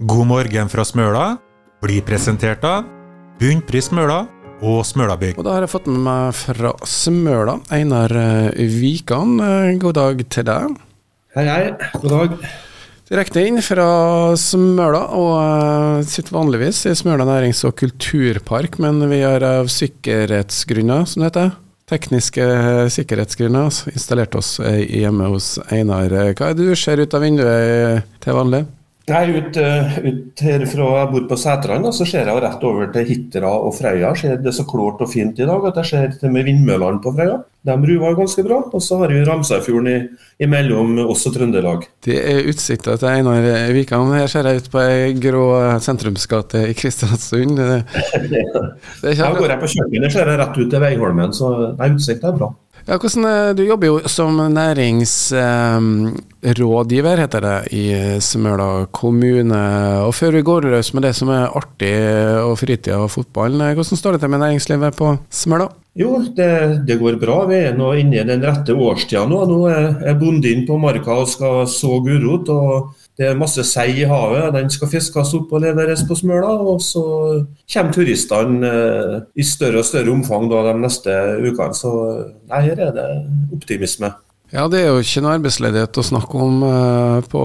God 0.00 0.24
morgen 0.30 0.68
fra 0.72 0.80
Smøla 0.80 1.24
blir 1.84 2.00
presentert 2.08 2.62
av 2.64 2.86
Bunnpris 3.36 3.90
Smøla 3.90 4.22
og 4.64 4.78
Smølabygg. 4.88 5.36
Og 5.36 5.44
da 5.44 5.58
har 5.58 5.66
jeg 5.66 5.72
fått 5.74 5.90
med 5.92 6.00
meg 6.06 6.38
fra 6.38 6.70
Smøla, 6.88 7.58
Einar 7.76 8.14
eh, 8.16 8.62
Vikan. 8.80 9.34
Eh, 9.44 9.74
God 9.82 9.98
dag 9.98 10.22
til 10.32 10.46
deg. 10.48 10.78
Hei, 11.36 11.44
hei. 11.44 11.60
God 11.98 12.08
dag. 12.14 12.38
Direkte 13.12 13.44
inn 13.44 13.60
fra 13.60 13.90
Smøla, 14.40 15.02
og 15.20 15.34
uh, 15.36 16.08
sitter 16.08 16.38
vanligvis 16.38 16.80
i 16.88 16.96
Smøla 16.96 17.28
nærings- 17.28 17.60
og 17.68 17.76
kulturpark, 17.82 18.80
men 18.80 19.04
vi 19.12 19.20
har 19.20 19.44
av 19.44 19.68
sikkerhetsgrunner, 19.68 21.04
som 21.04 21.26
det 21.26 21.32
heter, 21.34 21.54
tekniske 21.92 22.50
sikkerhetsgrunner, 22.96 23.84
installert 23.92 24.40
oss 24.40 24.56
hjemme 24.64 25.28
hos 25.28 25.58
Einar. 25.68 26.08
Hva 26.32 26.54
er 26.54 26.56
det 26.56 26.72
du 26.72 26.76
ser 26.78 27.04
ut 27.04 27.20
av 27.20 27.28
vinduet 27.28 28.20
til 28.24 28.40
vanlig? 28.40 28.64
Nei, 29.10 29.24
ut, 29.34 29.56
uh, 29.58 29.94
ut 30.06 30.42
herfra 30.46 30.88
jeg 31.00 31.10
bor 31.10 31.24
på 31.30 31.38
Sætran, 31.40 31.86
så 31.94 32.06
ser 32.06 32.28
jeg 32.30 32.42
rett 32.44 32.66
over 32.66 32.90
til 32.94 33.08
Hitra 33.08 33.50
og 33.66 33.74
Frøya. 33.74 34.12
Det 34.38 34.52
er 34.52 34.54
så 34.54 34.66
klart 34.68 35.02
og 35.02 35.10
fint 35.10 35.40
i 35.40 35.48
dag 35.48 35.66
at 35.70 35.80
jeg 35.82 35.90
ser 35.90 36.12
til 36.20 36.34
med 36.34 36.46
vindmøllene 36.46 37.02
på 37.02 37.14
Frøya. 37.16 37.40
De 37.66 37.74
ruver 37.76 38.14
ganske 38.16 38.44
bra. 38.46 38.60
Og 38.72 38.82
så 38.82 39.00
har 39.02 39.12
vi 39.12 39.24
Ramsarfjorden 39.26 40.06
imellom 40.40 40.94
oss 41.10 41.26
og 41.28 41.34
Trøndelag. 41.34 41.84
Det 42.06 42.16
er 42.16 42.48
utsikta 42.48 42.96
til 43.00 43.10
Einar 43.10 43.44
Vikan. 43.76 44.14
Her 44.16 44.30
ser 44.32 44.48
jeg 44.48 44.62
ut 44.62 44.70
på 44.72 44.80
ei 44.80 45.12
grå 45.20 45.44
sentrumsgate 45.84 46.64
i 46.70 46.76
Kristiansund. 46.78 47.60
Det, 48.30 48.40
det 49.02 49.16
Her 49.18 49.34
går 49.36 49.52
jeg 49.52 49.60
på 49.60 49.68
kjøkkenet, 49.74 50.12
ser 50.12 50.28
jeg 50.28 50.38
rett 50.38 50.58
ut 50.58 50.70
til 50.70 50.82
Veiholmen, 50.82 51.32
så 51.34 51.50
nei, 51.78 51.88
utsikta 51.96 52.30
er 52.30 52.36
bra. 52.36 52.48
Ja, 52.86 52.96
hvordan, 52.96 53.56
du 53.56 53.64
jobber 53.64 53.86
jo 53.86 54.00
som 54.08 54.54
næringsrådgiver, 54.54 57.12
eh, 57.12 57.18
heter 57.20 57.40
det, 57.44 57.72
i 57.76 58.20
Smøla 58.20 58.86
kommune. 58.92 59.62
Og 60.06 60.14
Før 60.14 60.30
vi 60.38 60.42
går 60.42 60.60
løs 60.70 60.94
med 60.94 61.02
det 61.02 61.14
som 61.16 61.28
er 61.34 61.56
artig 61.56 61.94
og 62.44 62.58
fritida 62.58 62.98
og 62.98 63.10
fotballen, 63.10 63.74
hvordan 63.74 63.96
står 63.96 64.12
det 64.12 64.20
til 64.20 64.30
med 64.30 64.38
næringslivet 64.44 64.96
på 64.96 65.18
Smøla? 65.30 65.68
Jo, 65.98 66.20
det, 66.36 66.86
det, 66.86 67.00
går 67.00 67.16
bra. 67.18 67.42
Vi 67.50 67.56
er 67.66 67.74
nå 67.76 67.92
inne 67.98 68.20
i 68.20 68.26
den 68.26 68.44
rette 68.46 68.72
årstida 68.72 69.24
nå. 69.28 69.40
Nå 69.50 69.66
er 69.68 70.14
bonden 70.20 70.66
på 70.68 70.78
marka 70.78 71.12
og 71.24 71.28
skal 71.28 71.66
så 71.68 72.00
gulrot. 72.04 72.48
og 72.48 72.90
det 73.20 73.26
er 73.28 73.36
masse 73.36 73.60
sei 73.68 73.98
i 74.00 74.06
havet. 74.08 74.54
Den 74.54 74.70
skal 74.72 74.88
fiskes 74.88 75.34
opp 75.36 75.50
og 75.52 75.60
leveres 75.60 76.06
på 76.08 76.16
Smøla. 76.16 76.54
Og 76.72 76.80
så 76.80 77.02
kommer 77.68 77.92
turistene 77.92 78.70
eh, 78.70 79.18
i 79.36 79.44
større 79.44 79.82
og 79.82 79.88
større 79.88 80.14
omfang 80.14 80.48
da, 80.48 80.62
de 80.70 80.80
neste 80.80 81.16
ukene. 81.44 81.76
Så 81.76 81.92
nei, 82.48 82.62
her 82.70 82.80
er 82.86 82.96
det 82.96 83.08
optimisme. 83.52 84.14
Ja, 84.50 84.64
det 84.66 84.80
er 84.80 84.88
jo 84.90 85.02
ikke 85.02 85.20
noe 85.22 85.36
arbeidsledighet 85.36 85.98
å 86.00 86.02
snakke 86.02 86.38
om 86.42 86.62
uh, 86.66 87.20
på 87.30 87.42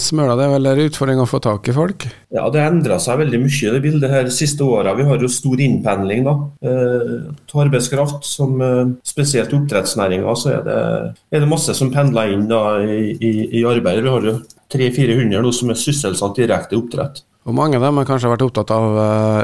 Smøla. 0.00 0.38
Det 0.38 0.46
er 0.46 0.52
vel 0.54 0.68
en 0.70 0.80
utfordring 0.86 1.20
å 1.20 1.26
få 1.28 1.40
tak 1.44 1.68
i 1.68 1.74
folk? 1.76 2.06
Ja, 2.32 2.46
det 2.52 2.62
endra 2.64 2.96
seg 3.02 3.20
veldig 3.20 3.42
mye 3.42 3.74
det 3.74 3.82
bildet 3.84 4.12
her 4.14 4.24
de 4.24 4.32
siste 4.32 4.64
åra. 4.64 4.94
Vi 4.96 5.04
har 5.04 5.20
jo 5.20 5.28
stor 5.32 5.60
innpendling 5.60 6.24
da, 6.24 6.34
uh, 6.64 7.28
til 7.44 7.62
arbeidskraft. 7.66 8.24
Som 8.24 8.56
uh, 8.64 8.88
spesielt 9.04 9.52
oppdrettsnæringa, 9.52 10.32
så 10.40 10.54
er 10.54 10.64
det, 10.64 10.80
er 11.28 11.44
det, 11.44 11.52
masse 11.52 11.76
som 11.76 11.92
pendler 11.92 12.32
inn 12.32 12.48
da, 12.48 12.62
i, 12.80 13.12
i, 13.20 13.34
i 13.60 13.64
arbeid. 13.68 14.00
Vi 14.00 14.14
har 14.16 14.32
jo 14.32 14.38
300-400 14.72 15.44
nå 15.44 15.52
som 15.54 15.72
er 15.74 15.82
sysselsatt 15.82 16.40
direkte 16.40 16.72
i 16.72 16.80
oppdrett. 16.80 17.20
Og 17.46 17.54
Mange 17.54 17.76
av 17.76 17.84
dem 17.84 18.00
har 18.00 18.08
kanskje 18.08 18.32
vært 18.32 18.48
opptatt 18.48 18.72
av 18.74 18.96
uh, 18.96 19.42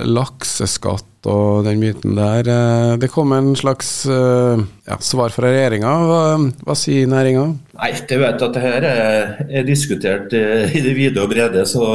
og 1.31 1.63
den 1.67 1.81
biten 1.83 2.17
der. 2.19 2.49
Uh, 2.49 2.95
det 3.01 3.11
kom 3.13 3.33
en 3.37 3.53
slags 3.59 3.91
uh, 4.11 4.61
ja, 4.89 4.99
svar 5.05 5.33
fra 5.35 5.51
regjeringa. 5.53 5.93
Hva, 6.09 6.21
hva, 6.67 6.77
sier 6.79 7.09
næringa? 7.11 7.47
Nei, 7.79 7.93
det 8.09 8.19
vet 8.23 8.45
at 8.49 8.57
det 8.57 8.65
her 8.65 8.87
er, 8.89 9.31
er 9.47 9.67
diskutert 9.69 10.35
i 10.35 10.83
det 10.83 10.97
vide 10.99 11.23
og 11.23 11.31
brede. 11.33 11.65
så 11.69 11.87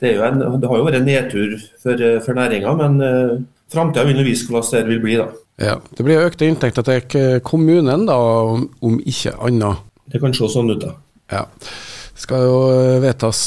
Det, 0.00 0.16
en, 0.18 0.42
det 0.60 0.70
har 0.70 0.80
jo 0.80 0.88
vært 0.88 1.00
en 1.00 1.08
nedtur 1.08 1.56
for, 1.82 2.04
for 2.26 2.38
næringa, 2.38 2.74
men 2.82 3.46
framtida 3.72 4.06
vil 4.08 4.24
vise 4.26 4.50
hvordan 4.50 4.70
det 4.74 4.92
vil 4.92 5.02
bli. 5.02 5.16
da. 5.22 5.30
Ja, 5.70 5.78
Det 5.96 6.04
blir 6.06 6.26
økte 6.26 6.48
inntekter 6.50 6.82
til 6.82 7.40
kommunen, 7.46 8.06
da, 8.10 8.18
om, 8.18 8.68
om 8.82 9.00
ikke 9.00 9.36
annet. 9.38 9.82
Det 10.10 10.20
kan 10.22 10.34
se 10.34 10.50
sånn 10.50 10.74
ut, 10.74 10.82
da. 10.82 10.96
Ja 11.32 11.46
Det 11.48 12.20
skal 12.20 12.42
jo 12.44 12.58
eh, 12.68 12.98
vedtas 13.02 13.38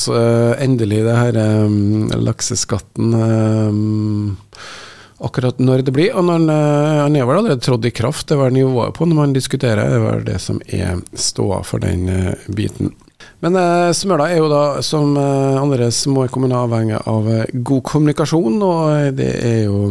endelig, 0.59 1.03
det 1.05 1.15
her 1.15 1.37
lakseskatten. 2.19 3.13
Akkurat 5.23 5.57
når 5.57 5.81
det 5.87 5.93
blir. 5.95 6.13
Og 6.13 6.27
når 6.27 6.45
han 6.45 7.17
er 7.17 7.25
vel 7.25 7.39
allerede 7.39 7.63
trådt 7.63 7.87
i 7.89 7.93
kraft, 7.95 8.27
det 8.29 8.37
er 8.37 8.43
vel 8.43 8.55
nivået 8.59 8.93
på 8.93 9.07
når 9.07 9.17
man 9.17 9.33
diskuterer. 9.33 9.81
Det 9.81 9.97
er 9.97 10.05
vel 10.05 10.23
det 10.27 10.37
som 10.43 10.61
er 10.67 11.01
ståa 11.17 11.63
for 11.65 11.81
den 11.81 12.05
uh, 12.09 12.47
biten. 12.53 12.93
Men 13.41 13.57
eh, 13.57 13.91
Smøla 13.93 14.27
er 14.33 14.39
jo 14.39 14.47
da, 14.49 14.61
som 14.85 15.17
eh, 15.17 15.57
andre 15.57 15.91
små 15.93 16.27
kommuner, 16.33 16.63
avhengig 16.65 16.97
av 17.05 17.27
god 17.53 17.83
kommunikasjon. 17.85 18.61
Og 18.65 19.17
det 19.17 19.29
er 19.45 19.59
jo 19.67 19.83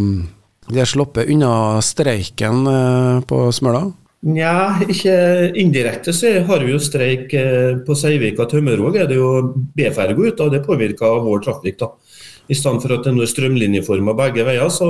De 0.66 0.80
har 0.80 0.88
sluppet 0.90 1.30
unna 1.30 1.78
streiken 1.82 2.66
på 3.26 3.44
Smøla. 3.54 3.84
Nja, 4.26 4.80
ikke 4.88 5.12
indirekte 5.60 6.10
så 6.16 6.32
har 6.48 6.64
vi 6.64 6.72
jo 6.72 6.80
streik 6.82 7.34
eh, 7.36 7.76
på 7.86 7.94
Seivika 7.94 8.46
Tømmervåg. 8.50 8.96
er 8.96 9.10
det 9.10 9.18
jo 9.20 9.28
B-ferga 9.76 10.16
ute, 10.16 10.42
og 10.42 10.50
det 10.50 10.64
påvirker 10.66 11.20
vår 11.22 11.44
trafikk. 11.44 11.78
da. 11.78 11.90
I 12.48 12.56
stedet 12.56 12.82
for 12.84 12.94
at 12.94 13.06
det 13.06 13.12
er 13.12 13.30
strømlinjeforma 13.30 14.14
begge 14.18 14.46
veier, 14.46 14.70
så 14.72 14.88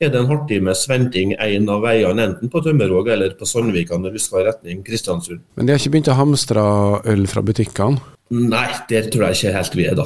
er 0.00 0.12
det 0.12 0.20
en 0.20 0.30
halvtimes 0.30 0.84
venting 0.90 1.34
en 1.38 1.72
av 1.72 1.82
veiene, 1.84 2.28
enten 2.32 2.52
på 2.52 2.62
Tømmervåg 2.64 3.12
eller 3.14 3.34
på 3.38 3.48
Sandvika 3.48 3.98
når 4.00 4.16
vi 4.16 4.22
skal 4.22 4.42
i 4.42 4.46
retning 4.50 4.84
Kristiansund. 4.86 5.42
Men 5.56 5.66
de 5.68 5.74
har 5.74 5.82
ikke 5.82 5.94
begynt 5.96 6.12
å 6.12 6.18
hamstre 6.18 6.64
øl 7.08 7.26
fra 7.30 7.44
butikkene? 7.46 8.16
Nei, 8.28 8.66
det 8.90 9.06
tror 9.08 9.30
jeg 9.30 9.38
ikke 9.38 9.52
helt 9.54 9.76
vi 9.78 9.84
er, 9.88 9.94
da. 9.96 10.04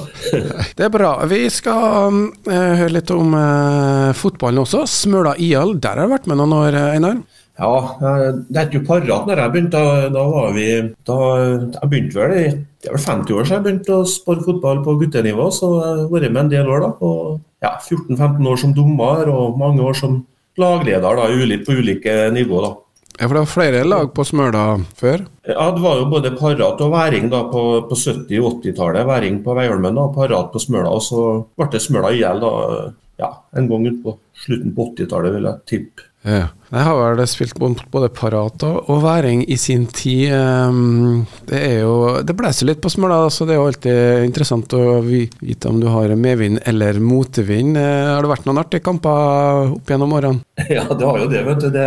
det 0.78 0.84
er 0.86 0.92
bra. 0.94 1.16
Vi 1.26 1.40
skal 1.50 2.12
uh, 2.14 2.52
høre 2.78 2.92
litt 2.94 3.10
om 3.10 3.34
uh, 3.34 4.12
fotballen 4.14 4.62
også. 4.62 4.84
Smøla 4.86 5.32
IL, 5.42 5.74
der 5.82 5.98
har 5.98 6.06
jeg 6.06 6.12
vært 6.12 6.28
med 6.30 6.38
noen 6.38 6.54
år, 6.60 6.78
Einar? 6.92 7.18
Ja, 7.60 7.72
det 8.48 8.60
er 8.62 8.70
jo 8.72 8.80
Parat 8.86 9.26
når 9.28 9.40
jeg 9.42 9.52
begynte. 9.52 9.80
Da, 10.14 10.22
var 10.32 10.52
vi 10.56 10.68
da, 11.04 11.16
Jeg 11.76 11.90
begynte 11.90 12.20
vel 12.22 12.36
i 12.38 12.44
det 12.82 12.90
er 12.90 12.96
vel 12.96 13.04
50 13.04 13.36
år 13.38 13.44
siden 13.46 13.58
jeg 13.58 13.64
begynte 13.66 13.94
å 13.94 14.06
spille 14.10 14.42
fotball 14.42 14.80
på 14.82 14.96
guttenivå, 14.98 15.44
så 15.54 15.68
jeg 15.76 15.90
har 16.00 16.08
vært 16.10 16.32
med 16.34 16.40
en 16.40 16.48
del 16.50 16.70
år. 16.72 16.80
da, 16.82 16.88
og 17.06 17.36
ja, 17.62 17.76
14-15 17.78 18.48
år 18.50 18.58
som 18.58 18.72
dommer 18.74 19.28
og 19.30 19.58
mange 19.60 19.84
år 19.86 19.94
som 19.94 20.16
lagleder 20.58 21.20
da, 21.20 21.28
på 21.62 21.76
ulike 21.78 22.16
nivå. 22.34 22.62
da. 22.64 22.72
Ja, 23.20 23.28
For 23.28 23.36
det 23.36 23.42
var 23.44 23.52
flere 23.52 23.84
lag 23.86 24.10
på 24.16 24.24
Smøla 24.26 24.64
før? 24.98 25.22
Ja, 25.46 25.70
det 25.70 25.82
var 25.84 26.00
jo 26.00 26.08
både 26.10 26.32
Parat 26.34 26.80
og 26.82 26.90
Væring 26.90 27.30
da 27.30 27.44
på, 27.52 27.62
på 27.86 27.94
70- 27.94 28.40
og 28.42 28.62
80-tallet. 28.64 29.06
Væring 29.06 29.42
på 29.44 29.54
Veiholmen 29.54 30.00
og 30.02 30.14
Parat 30.16 30.50
på 30.50 30.58
Smøla. 30.58 30.90
Og 30.90 31.04
så 31.06 31.26
ble 31.54 31.68
det 31.70 31.82
Smøla 31.84 32.10
IL 32.16 32.42
da, 32.42 32.52
ja, 33.22 33.30
en 33.54 33.68
gang 33.70 33.86
ut 33.86 34.00
på 34.02 34.16
slutten 34.42 34.74
på 34.74 34.88
80-tallet, 34.96 35.36
vil 35.36 35.50
jeg 35.50 35.62
tippe. 35.70 36.08
Ja. 36.22 36.52
Jeg 36.72 36.86
har 36.86 37.16
vel 37.18 37.28
spilt 37.28 37.58
både 37.58 38.08
Parat 38.16 38.62
og 38.64 39.00
Væring 39.02 39.42
i 39.50 39.58
sin 39.60 39.84
tid. 39.92 40.30
Ehm, 40.32 41.26
det 41.50 41.58
er 41.58 41.80
jo 41.82 42.22
Det 42.22 42.36
blåser 42.36 42.70
litt 42.70 42.80
på 42.80 42.88
Smøla, 42.88 43.26
så 43.28 43.44
det 43.44 43.56
er 43.56 43.60
jo 43.60 43.66
alltid 43.68 44.24
interessant 44.24 44.72
å 44.72 45.02
vite 45.04 45.68
om 45.68 45.80
du 45.82 45.88
har 45.92 46.14
medvind 46.16 46.62
eller 46.64 47.00
motvind. 47.02 47.76
Eh, 47.76 48.14
har 48.14 48.22
det 48.22 48.30
vært 48.30 48.46
noen 48.46 48.62
artige 48.62 48.86
kamper 48.86 49.74
opp 49.74 49.90
gjennom 49.90 50.14
årene? 50.16 50.40
Ja, 50.72 50.86
det 50.88 51.04
har 51.04 51.18
jo 51.18 51.28
det, 51.28 51.42
vet 51.44 51.60
du. 51.60 51.68
Det, 51.74 51.86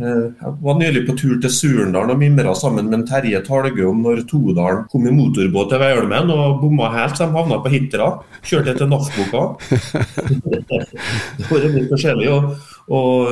eh, 0.00 0.24
jeg 0.46 0.56
var 0.64 0.80
nylig 0.80 1.04
på 1.10 1.18
tur 1.18 1.36
til 1.42 1.52
Surendalen 1.52 2.14
og 2.14 2.22
mimra 2.22 2.54
sammen 2.56 2.88
med 2.88 3.04
Terje 3.10 3.42
Talgø 3.44 3.90
om 3.90 4.00
når 4.06 4.24
Todalen 4.30 4.86
kom 4.88 5.04
i 5.04 5.12
motorbåt 5.12 5.74
til 5.74 5.82
Veiholmen 5.82 6.32
og 6.32 6.62
bomma 6.62 6.88
helt, 6.96 7.18
så 7.18 7.26
de 7.26 7.36
havna 7.36 7.60
på 7.60 7.74
Hitra. 7.74 8.12
Kjørte 8.40 8.78
til 8.78 8.88
NAF-boka. 8.94 9.46
det 11.36 11.50
var 11.50 11.72
litt 11.74 11.90
forskjellig. 11.92 12.30
og 12.32 12.78
og 12.90 13.30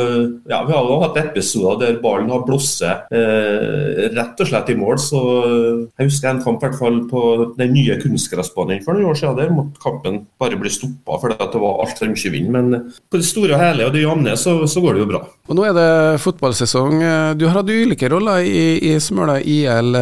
ja, 0.49 0.61
Vi 0.67 0.75
har 0.75 0.87
jo 0.87 1.01
hatt 1.03 1.19
episoder 1.19 1.81
der 1.81 1.99
ballen 2.03 2.31
har 2.31 2.45
blåst 2.47 2.85
eh, 2.87 4.05
rett 4.15 4.39
og 4.39 4.47
slett 4.47 4.71
i 4.71 4.77
mål. 4.79 5.01
så 5.03 5.23
Jeg 5.99 6.07
husker 6.07 6.31
en 6.31 6.43
kamp 6.45 6.63
i 6.63 6.69
hvert 6.69 6.79
fall 6.79 7.01
på 7.11 7.23
den 7.59 7.75
nye 7.75 7.99
kunstgressbanen 7.99 8.85
for 8.85 8.95
noen 8.95 9.11
år 9.11 9.19
siden. 9.19 9.37
Der 9.41 9.55
måtte 9.55 9.83
kampen 9.83 10.21
bare 10.39 10.61
bli 10.61 10.71
stoppa 10.71 11.19
fordi 11.19 11.39
det 11.43 11.63
var 11.65 11.83
altfor 11.85 12.13
mye 12.13 12.33
vind. 12.37 12.53
Men 12.55 12.71
på 13.11 13.19
det 13.19 13.27
store 13.27 13.57
og 13.57 13.65
hele 13.65 13.89
og 13.89 13.95
det 13.97 14.05
jevne 14.05 14.39
så, 14.39 14.55
så, 14.71 14.85
går 14.85 14.95
det 14.95 15.05
jo 15.05 15.11
bra. 15.11 15.25
Og 15.49 15.59
Nå 15.59 15.67
er 15.67 15.75
det 15.75 16.23
fotballsesong. 16.23 17.03
Du 17.41 17.47
har 17.49 17.59
hatt 17.59 17.75
ulike 17.75 18.11
roller 18.13 18.47
i, 18.47 18.79
i 18.93 18.95
Smøla 19.03 19.41
IL. 19.43 19.95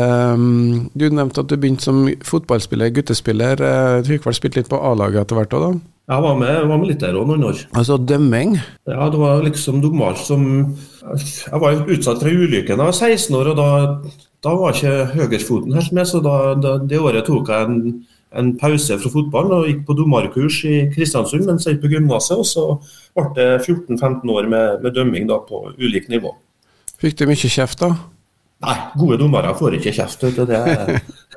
Du 0.93 1.09
nevnte 1.09 1.43
at 1.43 1.49
du 1.49 1.57
begynte 1.57 1.89
som 1.89 2.05
fotballspiller, 2.29 2.93
guttespiller. 2.93 3.61
Du 4.05 4.13
fikk 4.13 4.29
vel 4.29 4.37
spilt 4.37 4.61
litt 4.61 4.73
på 4.73 4.81
A-laget 4.85 5.25
etter 5.25 5.41
hvert 5.41 5.57
òg, 5.57 5.71
da? 5.71 5.96
Jeg 6.07 6.23
var 6.23 6.37
med, 6.39 6.57
var 6.71 6.79
med 6.79 6.87
litt 6.87 7.01
der 7.03 7.17
òg 7.19 7.27
noen 7.27 7.49
år. 7.49 7.61
Altså 7.75 7.97
dømming? 7.99 8.53
Ja, 8.87 9.09
det 9.11 9.19
var 9.19 9.41
liksom 9.43 9.81
dommer 9.83 10.15
som 10.21 10.45
Jeg 11.03 11.59
var 11.63 11.81
utsatt 11.83 12.21
for 12.21 12.31
ei 12.31 12.37
ulykke 12.39 12.77
da 12.77 12.87
jeg 12.87 12.93
var 12.93 12.95
16 12.95 13.35
år, 13.41 13.51
og 13.51 13.57
da, 13.59 14.21
da 14.47 14.53
var 14.61 14.77
ikke 14.77 14.93
høyrefoten 15.17 15.75
helt 15.75 15.97
med. 15.99 16.07
Så 16.07 16.21
da, 16.23 16.37
da, 16.63 16.77
det 16.79 17.01
året 17.03 17.27
tok 17.27 17.51
jeg 17.51 17.67
en, 17.67 17.81
en 18.39 18.53
pause 18.61 19.01
fra 19.03 19.13
fotballen 19.17 19.57
og 19.57 19.67
gikk 19.67 19.83
på 19.89 19.99
dommerkurs 19.99 20.61
i 20.71 20.77
Kristiansund 20.95 21.49
mens 21.51 21.67
jeg 21.67 21.75
gikk 21.75 21.89
på 21.89 21.93
gymnaset. 21.97 22.39
Og 22.39 22.47
så 22.47 22.69
ble 23.19 23.27
det 23.41 23.49
14-15 23.67 24.37
år 24.37 24.51
med, 24.55 24.87
med 24.87 24.95
dømming 24.95 25.27
da 25.27 25.41
på 25.43 25.65
ulikt 25.75 26.13
nivå. 26.15 26.37
Fikk 27.03 27.19
du 27.19 27.27
mye 27.27 27.51
kjeft 27.59 27.83
da? 27.83 27.91
Nei, 28.63 28.79
gode 28.97 29.19
dommere 29.21 29.59
får 29.59 29.81
ikke 29.81 29.99
kjeft. 29.99 30.23
Det 30.39 30.63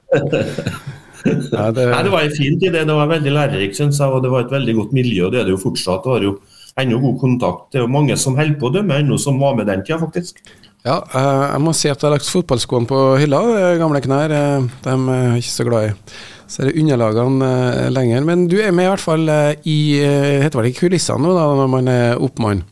Ja, 1.26 1.68
det... 1.76 1.90
Nei, 1.92 2.04
det 2.06 2.14
var 2.14 2.24
en 2.26 2.38
fin 2.38 2.56
tid. 2.62 2.78
Det 2.78 2.96
var 3.02 3.12
veldig 3.12 3.36
lærerikt, 3.36 3.78
syns 3.80 4.00
jeg. 4.00 4.16
Og 4.16 4.24
det 4.24 4.32
var 4.32 4.46
et 4.46 4.56
veldig 4.56 4.78
godt 4.84 4.96
miljø, 4.96 5.28
og 5.28 5.36
det 5.36 5.42
er 5.42 5.50
det 5.50 5.56
jo 5.58 5.62
fortsatt. 5.62 6.06
Det 6.06 6.14
var 6.14 6.26
jo 6.28 6.38
ennå 6.80 7.02
god 7.04 7.20
kontakt. 7.20 7.70
Det 7.72 7.82
er 7.82 7.86
jo 7.86 7.92
mange 7.92 8.18
som 8.20 8.38
holder 8.40 8.58
på 8.60 8.70
å 8.70 8.74
dømme 8.80 9.00
ennå, 9.04 9.20
som 9.20 9.40
var 9.42 9.58
med 9.58 9.68
den 9.70 9.84
tida, 9.86 10.00
faktisk. 10.02 10.42
Ja, 10.88 11.02
eh, 11.12 11.46
jeg 11.52 11.62
må 11.64 11.74
si 11.76 11.90
at 11.92 12.00
jeg 12.00 12.08
har 12.08 12.16
lagt 12.16 12.32
fotballskoene 12.32 12.88
på 12.88 13.00
hylla. 13.20 13.42
Gamle 13.82 14.00
knær, 14.04 14.32
eh, 14.32 14.68
de 14.86 14.94
er 14.96 15.26
jeg 15.36 15.44
ikke 15.44 15.56
så 15.58 15.68
glad 15.68 15.90
i. 15.90 16.20
Så 16.50 16.64
er 16.64 16.70
det 16.70 16.80
underlagene 16.82 17.50
eh, 17.50 17.90
lenger. 17.92 18.24
Men 18.26 18.48
du 18.50 18.58
er 18.64 18.72
med 18.72 18.88
i 18.88 18.92
hvert 18.94 19.04
fall 19.04 19.28
i 19.68 19.80
heter 20.00 20.62
det 20.62 20.72
ikke 20.72 20.88
kulissene 20.88 21.26
nå, 21.26 21.36
da, 21.36 21.50
når 21.60 21.74
man 21.76 21.92
er 21.92 22.24
oppmann? 22.24 22.64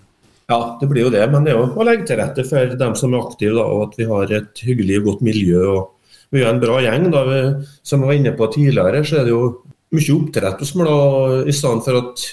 Ja, 0.47 0.77
det 0.79 0.88
blir 0.88 1.03
jo 1.03 1.11
det. 1.11 1.25
Men 1.33 1.44
det 1.44 1.51
er 1.51 1.59
jo 1.59 1.75
å 1.75 1.85
legge 1.85 2.07
til 2.07 2.21
rette 2.21 2.47
for 2.47 2.79
dem 2.79 2.95
som 2.95 3.13
er 3.13 3.27
aktive, 3.27 3.57
da, 3.59 3.67
og 3.67 3.89
at 3.89 3.99
vi 3.99 4.07
har 4.07 4.33
et 4.39 4.63
hyggelig 4.63 5.01
og 5.01 5.11
godt 5.11 5.27
miljø. 5.27 5.61
og 5.75 5.94
Vi 6.33 6.44
er 6.44 6.51
en 6.51 6.62
bra 6.62 6.79
gjeng. 6.83 7.09
da, 7.12 7.24
vi, 7.27 7.41
Som 7.83 8.03
jeg 8.03 8.07
var 8.07 8.19
inne 8.19 8.35
på 8.38 8.50
tidligere, 8.53 9.03
så 9.06 9.19
er 9.19 9.27
det 9.27 9.35
jo 9.35 9.44
mye 9.95 10.15
oppdrett 10.18 10.63
hos 10.63 10.74
meg. 10.75 10.89
I 11.47 11.56
stedet 11.56 11.85
for 11.85 12.01
at 12.01 12.25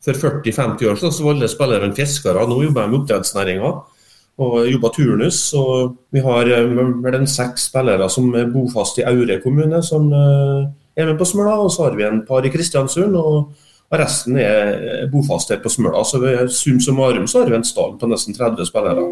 for 0.00 0.16
40-50 0.16 0.88
år 0.88 0.96
siden 0.96 1.12
så 1.12 1.24
var 1.24 1.34
alle 1.34 1.48
spillerne 1.50 1.96
fiskere. 1.96 2.46
Nå 2.48 2.62
jobber 2.64 2.86
jeg 2.86 2.90
med 2.90 3.00
oppdrettsnæringa 3.00 3.72
og 4.40 4.54
jobber 4.70 4.94
turnus. 4.94 5.40
og 5.54 5.96
Vi 6.12 6.22
har 6.24 6.44
vel 6.46 7.14
en 7.14 7.26
seks 7.26 7.68
spillere 7.68 8.08
som 8.08 8.30
er 8.34 8.52
bofast 8.52 8.98
i 8.98 9.04
Aure 9.04 9.40
kommune, 9.42 9.82
som 9.82 10.08
eh, 10.12 10.70
er 10.96 11.10
med 11.10 11.18
på 11.18 11.28
Smøla. 11.28 11.58
Og 11.60 11.72
så 11.72 11.88
har 11.88 11.98
vi 11.98 12.06
en 12.06 12.22
par 12.26 12.46
i 12.46 12.52
Kristiansund. 12.52 13.16
og 13.16 13.52
og 13.90 13.98
resten 13.98 14.36
er 14.38 15.08
bofast 15.10 15.50
her 15.50 15.58
på 15.62 15.68
Smøla. 15.68 16.04
Så 16.06 16.20
ved 16.22 16.48
sum 16.54 16.78
som 16.80 17.00
Arum 17.02 17.26
så 17.26 17.42
har 17.42 17.50
vi 17.50 17.56
en 17.58 17.66
stall 17.66 17.96
på 17.98 18.06
nesten 18.06 18.36
30 18.36 18.68
spillere. 18.68 19.02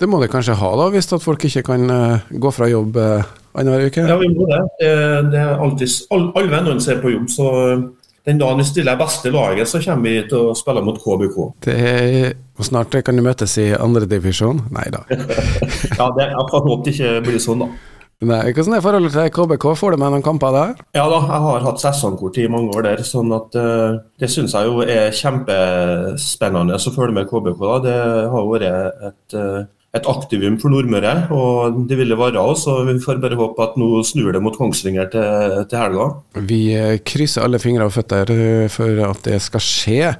Det 0.00 0.08
må 0.08 0.16
det 0.22 0.30
kanskje 0.32 0.56
ha, 0.56 0.68
da, 0.80 0.88
hvis 0.94 1.10
at 1.12 1.20
folk 1.20 1.42
ikke 1.44 1.62
kan 1.66 1.82
uh, 1.92 2.30
gå 2.32 2.50
fra 2.56 2.70
jobb 2.70 2.96
uh, 2.96 3.20
annenhver 3.52 3.90
uke? 3.90 4.04
Ja, 4.08 4.16
vi 4.16 4.30
må 4.32 4.46
det. 4.48 4.60
Det, 4.80 4.92
det 5.32 5.40
er 5.42 5.60
alltid, 5.60 5.96
all, 6.14 6.30
Alle 6.40 6.52
vennene 6.54 6.80
ser 6.80 7.02
på 7.02 7.12
jobb, 7.12 7.26
så 7.28 7.48
eh, 7.66 7.82
den 8.28 8.38
dagen 8.40 8.62
vi 8.62 8.64
stiller 8.68 8.96
beste 8.96 9.32
laget, 9.34 9.68
så 9.68 9.80
kommer 9.84 10.08
vi 10.08 10.22
til 10.30 10.52
å 10.52 10.54
spille 10.56 10.84
mot 10.86 10.96
KBK. 11.00 11.36
Det 11.66 11.76
er, 11.90 12.32
snart 12.64 12.96
kan 13.04 13.18
du 13.18 13.24
møtes 13.26 13.58
i 13.60 13.70
andredivisjon? 13.76 14.62
Nei 14.72 14.86
da. 14.94 15.02
ja, 15.98 16.06
det, 16.16 16.30
jeg 16.30 16.46
får 16.52 16.64
håpe 16.68 16.86
det 16.86 16.94
ikke 16.94 17.14
blir 17.26 17.42
sånn, 17.42 17.64
da. 17.66 17.90
Nei, 18.20 18.38
Hvordan 18.52 18.76
er 18.76 18.84
forholdet 18.84 19.14
til 19.16 19.28
KBK? 19.32 19.66
Får 19.80 19.94
du 19.94 20.00
med 20.00 20.12
noen 20.12 20.24
kamper 20.24 20.52
der? 20.52 20.72
Ja 20.96 21.06
da, 21.08 21.22
jeg 21.24 21.44
har 21.44 21.62
hatt 21.64 21.80
sesongkort 21.80 22.36
i 22.40 22.48
mange 22.52 22.72
år 22.76 22.84
der. 22.84 23.04
sånn 23.08 23.32
at 23.32 23.56
uh, 23.56 23.96
Det 24.20 24.28
syns 24.28 24.52
jeg 24.56 24.68
jo 24.68 24.82
er 24.84 25.08
kjempespennende 25.16 26.76
å 26.76 26.92
følge 26.92 27.16
med 27.16 27.30
KBK. 27.30 27.62
da. 27.64 27.78
Det 27.86 27.94
har 28.34 28.50
vært 28.50 28.66
et, 29.08 29.36
uh, 29.40 29.62
et 29.96 30.06
aktivum 30.06 30.56
for 30.62 30.70
Nordmøre, 30.70 31.14
og 31.34 31.80
det 31.90 31.98
ville 31.98 32.18
være 32.18 32.38
òg, 32.38 32.54
så 32.58 32.76
Vi 32.86 32.98
får 33.02 33.18
bare 33.22 33.38
håpe 33.38 33.64
at 33.64 33.78
nå 33.80 34.04
snur 34.06 34.32
det 34.32 34.42
mot 34.42 34.56
Kongsvinger 34.56 35.10
til, 35.10 35.56
til 35.70 35.82
helga. 35.82 36.08
Vi 36.46 36.62
eh, 36.78 36.98
krysser 37.02 37.46
alle 37.46 37.58
fingre 37.62 37.88
og 37.88 37.96
føtter 37.96 38.30
for 38.70 39.02
at 39.10 39.24
det 39.26 39.40
skal 39.42 39.64
skje. 39.64 40.12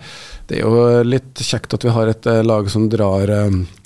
Det 0.50 0.58
er 0.58 0.67
jo 0.67 1.05
litt 1.06 1.38
kjekt 1.38 1.76
at 1.76 1.87
vi 1.87 1.94
har 1.94 2.11
et 2.11 2.26
lag 2.43 2.67
som 2.72 2.88
drar 2.90 3.31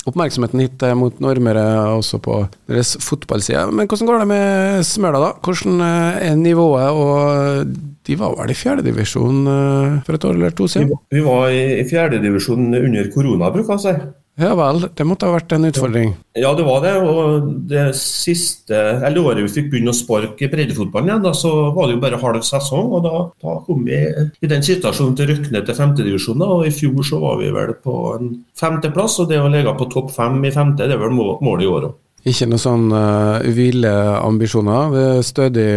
oppmerksomheten 0.09 0.63
hit 0.63 0.83
eh, 0.85 0.95
mot 0.99 1.17
Nordmøre, 1.23 1.65
også 1.97 2.21
på 2.23 2.41
deres 2.71 2.95
fotballside. 3.03 3.65
Men 3.73 3.89
hvordan 3.89 4.11
går 4.11 4.23
det 4.23 4.29
med 4.31 4.89
Smøla, 4.89 5.21
da? 5.23 5.31
Hvordan 5.45 5.85
eh, 5.87 6.27
er 6.29 6.37
nivået? 6.41 6.91
Og 6.93 7.95
de 8.05 8.19
var 8.21 8.35
vel 8.39 8.53
i 8.53 8.59
fjerdedivisjon 8.59 9.47
eh, 9.55 10.03
for 10.07 10.19
et 10.19 10.29
år 10.29 10.37
eller 10.37 10.57
to 10.57 10.69
siden? 10.71 10.93
Vi 11.13 11.25
var 11.25 11.49
i 11.55 11.87
fjerdedivisjon 11.89 12.69
under 12.69 13.11
korona, 13.15 13.51
bruker 13.55 13.77
jeg 13.77 13.81
å 13.81 13.87
si. 13.87 13.97
Ja 14.35 14.51
vel, 14.59 14.81
det 14.99 15.05
måtte 15.07 15.29
ha 15.29 15.35
vært 15.37 15.53
en 15.55 15.67
utfordring? 15.69 16.09
Ja, 16.35 16.51
det 16.59 16.65
var 16.67 16.81
det. 16.83 16.95
Og 17.07 17.51
det 17.71 17.85
siste, 17.99 18.75
eller 19.07 19.23
året 19.23 19.45
vi 19.45 19.53
fikk 19.61 19.69
begynne 19.71 19.93
å 19.93 19.97
sparke 19.97 20.49
breddefotballen 20.51 21.13
igjen, 21.13 21.23
da, 21.23 21.35
så 21.39 21.53
var 21.77 21.87
det 21.87 21.95
jo 21.95 22.01
bare 22.03 22.19
halv 22.19 22.47
sesong. 22.47 22.89
og 22.99 23.05
Da, 23.05 23.21
da 23.45 23.55
kom 23.67 23.85
vi 23.87 24.01
i 24.03 24.51
den 24.51 24.65
situasjonen 24.67 25.15
til 25.15 25.29
å 25.29 25.31
rykke 25.31 25.55
ned 25.55 25.69
til 25.69 25.79
femtedivisjon. 25.79 26.43
Og 26.43 26.65
i 26.67 26.73
fjor 26.75 27.07
så 27.07 27.21
var 27.23 27.39
vi 27.43 27.53
vel 27.55 27.77
på 27.79 27.99
en 28.17 28.33
femteplass, 28.59 29.21
og 29.23 29.31
det 29.31 29.39
å 29.39 29.53
ligge 29.53 29.77
på 29.79 29.87
topp 29.93 30.11
fem 30.17 30.41
i 30.43 30.55
femte, 30.55 30.89
det 30.91 30.97
er 30.99 31.05
vel 31.05 31.15
målet 31.15 31.63
i 31.63 31.71
år 31.71 31.87
òg. 31.91 32.01
Ikke 32.25 32.49
noen 32.49 32.63
sånn 32.63 32.89
uh, 32.89 33.45
ville 33.55 33.93
ambisjoner. 34.17 35.21
Stødig 35.23 35.69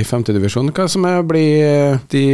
i 0.00 0.02
femtedivisjon. 0.08 0.72
Hva 0.74 0.88
som 0.90 1.06
er 1.06 1.22
blir 1.22 2.00
de 2.10 2.24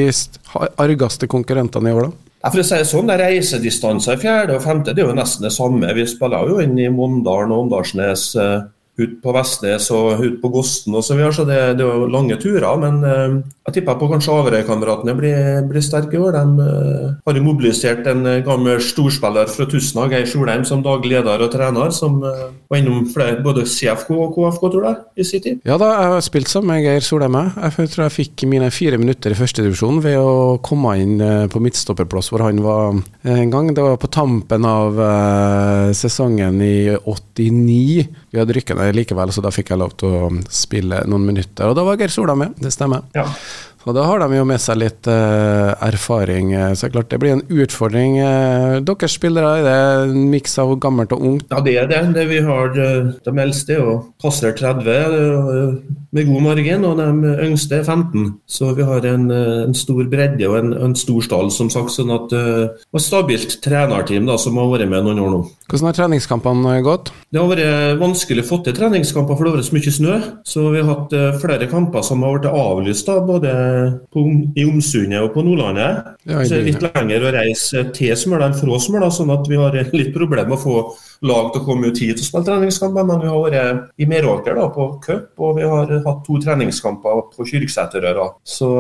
argeste 0.78 1.28
konkurrentene 1.28 1.92
i 1.92 1.98
år, 1.98 2.08
da? 2.08 2.27
For 2.38 2.62
å 2.62 2.64
si 2.64 2.76
det 2.78 2.86
sånn, 2.86 3.10
Reisedistanser 3.18 4.14
i 4.14 4.22
fjerde 4.22 4.54
og 4.54 4.62
femte 4.62 4.92
det 4.94 5.02
er 5.02 5.08
jo 5.10 5.16
nesten 5.18 5.46
det 5.48 5.50
samme. 5.54 5.90
Vi 5.96 6.04
spiller 6.06 6.46
jo 6.46 6.60
inn 6.62 6.76
i 6.78 6.86
Mondalen 6.92 7.50
og 7.54 7.64
Åndalsnes. 7.64 8.28
Uh, 8.38 8.68
ut 8.98 9.18
på 9.22 9.32
Vestnes 9.34 9.86
og 9.94 10.24
ut 10.24 10.40
på 10.42 10.50
Gosten 10.52 10.96
osv. 10.98 11.08
Så, 11.08 11.16
videre, 11.16 11.34
så 11.36 11.46
det, 11.46 11.58
det, 11.78 11.86
er 11.86 12.02
jo 12.02 12.10
lange 12.10 12.38
turer. 12.40 12.66
Men 12.82 12.98
uh, 13.04 13.38
jeg 13.68 13.78
tipper 13.78 13.98
på 14.00 14.08
kanskje 14.10 14.34
Averøy-kameratene 14.34 15.14
blir, 15.18 15.60
blir, 15.70 15.84
sterke 15.84 16.18
i 16.18 16.22
år. 16.22 16.34
De 16.34 16.66
uh, 16.66 17.14
har 17.28 17.38
jo 17.38 17.44
mobilisert 17.46 18.06
en 18.10 18.26
gammel 18.46 18.82
storspiller 18.82 19.50
fra 19.52 19.68
Tustna, 19.70 20.08
Geir 20.10 20.26
Solheim, 20.30 20.66
som 20.68 20.82
daglig 20.84 21.14
leder 21.14 21.46
og 21.46 21.52
trener, 21.54 21.94
som 21.94 22.18
var 22.20 22.76
innom 22.76 23.06
flere, 23.12 23.38
både 23.44 23.64
CFK 23.68 24.10
og 24.16 24.34
KFK, 24.34 24.66
tror 24.74 24.88
jeg, 24.88 24.98
i 25.16 25.26
sin 25.26 25.44
tid. 25.44 25.62
Ja 25.68 25.78
da, 25.80 25.92
jeg 25.94 26.12
har 26.14 26.26
spilt 26.26 26.50
sammen 26.50 26.74
med 26.74 26.84
Geir 26.84 27.06
Solheim. 27.06 27.38
Jeg 27.38 27.92
tror 27.94 28.04
jeg 28.06 28.16
fikk 28.16 28.46
mine 28.50 28.68
fire 28.74 28.98
minutter 29.00 29.32
i 29.32 29.38
førstedivisjon 29.38 30.02
ved 30.04 30.18
å 30.20 30.58
komme 30.64 30.96
inn 31.00 31.16
på 31.52 31.62
midtstopperplass 31.62 32.32
hvor 32.32 32.44
han 32.44 32.60
var 32.64 32.98
en 32.98 33.54
gang. 33.54 33.72
Det 33.74 33.84
var 33.84 33.98
på 34.02 34.10
tampen 34.12 34.66
av 34.68 34.98
sesongen 35.96 36.60
i 36.64 36.76
89. 36.98 38.08
Vi 38.30 38.40
hadde 38.40 38.56
rykka 38.56 38.76
ned 38.76 38.96
likevel, 38.96 39.32
så 39.32 39.42
da 39.44 39.52
fikk 39.54 39.72
jeg 39.72 39.80
lov 39.80 39.94
til 40.00 40.12
å 40.12 40.28
spille 40.52 41.00
noen 41.08 41.24
minutter. 41.30 41.70
Og 41.70 41.76
da 41.78 41.84
var 41.86 41.96
Geir 42.00 42.12
Sola 42.12 42.36
med, 42.36 42.58
det 42.60 42.72
stemmer. 42.74 43.06
Ja. 43.16 43.24
Og 43.88 43.94
da 43.96 44.02
har 44.04 44.20
de 44.20 44.36
jo 44.36 44.44
med 44.44 44.60
seg 44.60 44.76
litt 44.82 45.08
uh, 45.08 45.72
erfaring, 45.86 46.50
eh, 46.52 46.74
så 46.76 46.90
klart 46.92 47.08
det 47.08 47.18
blir 47.22 47.38
en 47.38 47.44
utfordring. 47.48 48.18
Uh, 48.20 48.84
deres 48.84 49.14
spillere, 49.16 49.62
er 49.62 49.64
det 49.64 49.76
en 50.12 50.26
miks 50.28 50.58
av 50.60 50.74
gammelt 50.82 51.14
og 51.16 51.24
ungt? 51.24 51.46
Ja, 51.48 51.62
det 51.64 51.76
er 51.80 51.88
det. 51.88 52.02
det 52.18 52.26
vi 52.28 52.42
har 52.44 52.74
De 52.76 53.32
eldste 53.32 53.78
er 53.78 53.80
jo 53.80 53.94
passer 54.20 54.52
30 54.52 55.78
med 56.12 56.28
god 56.28 56.44
margin, 56.44 56.84
og 56.84 57.00
de 57.00 57.32
yngste 57.46 57.78
er 57.80 57.86
15. 57.86 58.34
Så 58.48 58.74
vi 58.76 58.84
har 58.84 59.06
en, 59.08 59.30
en 59.32 59.76
stor 59.76 60.04
bredde 60.12 60.44
og 60.50 60.58
en, 60.60 60.74
en, 60.76 60.96
stor 60.98 61.24
stall, 61.24 61.48
som 61.54 61.72
sagt. 61.72 61.94
sånn 61.96 62.12
at 62.12 62.34
uh, 62.36 62.76
Og 62.92 63.00
stabilt 63.00 63.56
trenerteam 63.64 64.28
da, 64.28 64.36
som 64.40 64.60
har 64.60 64.68
vært 64.74 64.92
med 64.92 65.08
noen 65.08 65.22
år 65.24 65.32
nå. 65.32 65.40
Hvordan 65.68 65.88
har 65.90 65.96
treningskampene 65.96 66.76
gått? 66.84 67.12
Det 67.32 67.40
har 67.40 67.48
vært 67.48 68.00
vanskelig 68.00 68.44
å 68.44 68.50
få 68.52 68.60
til 68.64 68.76
treningskamper, 68.76 69.36
for 69.36 69.48
det 69.48 69.54
har 69.54 69.58
vært 69.62 69.70
så 69.70 69.78
mye 69.78 69.96
snø. 69.96 70.20
Så 70.48 70.68
vi 70.76 70.84
har 70.84 70.92
hatt 70.92 71.18
flere 71.40 71.68
kamper 71.72 72.04
som 72.04 72.24
har 72.24 72.36
vært 72.36 72.52
avlyst, 72.52 73.08
da, 73.08 73.20
både 73.24 73.56
på, 74.12 74.24
i 74.58 74.64
Omsundet 74.68 75.20
og 75.22 75.32
på 75.34 75.44
Nordlandet. 75.46 76.12
Ja, 76.28 76.42
så 76.42 76.56
er 76.56 76.62
det 76.62 76.72
litt 76.72 76.84
lenger 76.86 77.26
å 77.28 77.32
reise 77.38 77.84
til 77.96 78.16
Smøla 78.18 78.50
enn 78.50 78.58
fra 78.58 78.80
Smøla, 78.82 79.10
sånn 79.14 79.32
at 79.34 79.48
vi 79.50 79.60
har 79.60 79.78
litt 79.94 80.12
problemer 80.16 80.48
med 80.48 80.58
å 80.58 80.62
få 80.62 80.76
lag 81.28 81.52
til 81.52 81.62
å 81.62 81.66
komme 81.66 81.90
ut 81.90 82.02
hit 82.02 82.20
og 82.20 82.26
spille 82.26 82.48
treningskamper. 82.50 83.08
Men 83.08 83.24
vi 83.24 83.32
har 83.32 83.46
vært 83.46 83.96
i 84.00 84.10
Meråker 84.10 84.58
da, 84.58 84.68
på 84.74 84.90
cup, 85.04 85.32
og 85.38 85.58
vi 85.58 85.66
har 85.68 85.96
hatt 86.04 86.22
to 86.26 86.38
treningskamper 86.44 87.26
på 87.34 87.48
Kyrksæterøra. 87.52 88.30
Så 88.46 88.70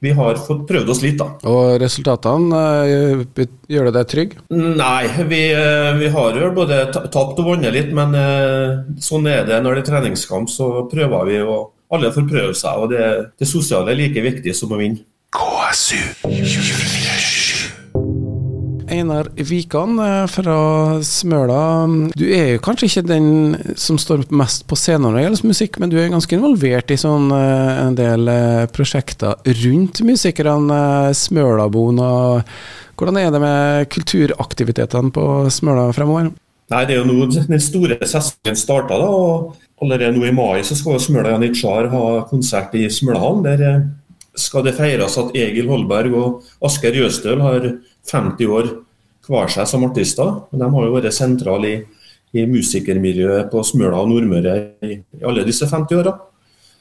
vi 0.00 0.12
har 0.16 0.38
fått 0.40 0.62
prøvd 0.68 0.90
oss 0.94 1.02
litt, 1.04 1.18
da. 1.20 1.26
Og 1.50 1.74
resultatene, 1.80 2.60
uh, 2.88 3.48
gjør 3.68 3.90
det 3.90 3.94
deg 3.98 4.06
trygg? 4.08 4.38
Nei, 4.56 5.10
vi, 5.28 5.42
uh, 5.52 5.90
vi 6.00 6.08
har 6.14 6.38
jo 6.40 6.48
både 6.56 6.86
tapt 6.94 7.42
og 7.42 7.44
vunnet 7.44 7.74
litt, 7.74 7.90
men 7.96 8.16
uh, 8.16 8.80
sånn 9.02 9.28
er 9.28 9.44
det 9.48 9.60
når 9.60 9.76
det 9.76 9.84
er 9.84 9.90
treningskamp. 9.90 10.48
Så 10.48 10.70
prøver 10.88 11.28
vi 11.28 11.42
å 11.44 11.58
alle 11.90 12.12
får 12.14 12.28
prøve 12.30 12.54
seg, 12.58 12.82
og 12.82 12.92
det, 12.92 13.06
det 13.40 13.48
sosiale 13.50 13.92
er 13.92 14.00
like 14.04 14.22
viktig 14.24 14.54
som 14.56 14.72
å 14.74 14.80
vinne. 14.80 15.04
KSU 15.30 16.00
Einar 18.90 19.28
Wikan 19.36 19.98
eh, 20.02 20.24
fra 20.26 20.56
Smøla. 21.06 21.60
Du 22.18 22.24
er 22.26 22.56
jo 22.56 22.62
kanskje 22.64 22.88
ikke 22.88 23.04
den 23.06 23.28
som 23.78 24.00
står 24.02 24.24
mest 24.34 24.66
på 24.66 24.78
scenen 24.78 25.06
når 25.06 25.16
det 25.16 25.22
gjelder 25.24 25.50
musikk, 25.52 25.78
men 25.78 25.92
du 25.92 25.96
er 26.00 26.10
ganske 26.10 26.34
involvert 26.36 26.90
i 26.90 26.98
sånn 26.98 27.30
eh, 27.36 27.72
en 27.84 27.98
del 27.98 28.26
eh, 28.32 28.66
prosjekter 28.74 29.38
rundt 29.62 30.02
musikerne 30.06 30.82
Smølaboen. 31.14 32.02
Hvordan 32.98 33.22
er 33.22 33.30
det 33.32 33.40
med 33.46 33.90
kulturaktivitetene 33.94 35.14
på 35.14 35.26
Smøla 35.54 35.90
fremover? 35.96 36.32
Nei, 36.70 36.84
Det 36.86 36.94
er 36.94 37.00
jo 37.00 37.06
nå 37.08 37.30
den 37.34 37.62
store 37.62 37.96
sesongen 38.02 38.58
starta. 38.58 38.98
da, 38.98 39.06
og 39.06 39.56
Allerede 39.80 40.12
nå 40.16 40.26
i 40.28 40.34
mai 40.34 40.60
så 40.66 40.76
skal 40.76 41.00
Smøla 41.00 41.34
Janitsjar 41.34 41.88
ha 41.92 42.04
konsert 42.28 42.74
i 42.76 42.84
Smølahallen. 42.92 43.46
Der 43.46 43.64
eh, 43.64 43.86
skal 44.36 44.66
det 44.66 44.76
feires 44.76 45.16
at 45.20 45.32
Egil 45.36 45.70
Holberg 45.70 46.16
og 46.16 46.44
Asker 46.66 46.96
Jøstøl 46.96 47.40
har 47.44 47.66
50 48.10 48.52
år 48.52 48.70
hver 49.30 49.52
seg 49.52 49.68
som 49.70 49.86
artister. 49.86 50.42
De 50.52 50.68
har 50.74 50.86
jo 50.86 50.94
vært 50.94 51.16
sentrale 51.16 51.70
i, 51.70 51.80
i 52.36 52.46
musikermiljøet 52.50 53.50
på 53.52 53.62
Smøla 53.66 54.02
og 54.02 54.10
Nordmøre 54.12 54.56
i, 54.84 54.98
i 55.00 55.26
alle 55.26 55.46
disse 55.48 55.68
50 55.70 56.02
åra. 56.02 56.16